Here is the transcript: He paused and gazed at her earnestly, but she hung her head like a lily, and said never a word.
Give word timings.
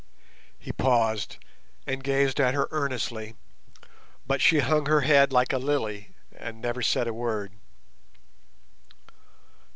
He 0.57 0.71
paused 0.71 1.37
and 1.85 2.03
gazed 2.03 2.41
at 2.41 2.55
her 2.55 2.67
earnestly, 2.71 3.35
but 4.25 4.41
she 4.41 4.57
hung 4.57 4.87
her 4.87 5.01
head 5.01 5.31
like 5.31 5.53
a 5.53 5.59
lily, 5.59 6.15
and 6.35 6.65
said 6.65 7.01
never 7.05 7.07
a 7.07 7.13
word. 7.13 7.51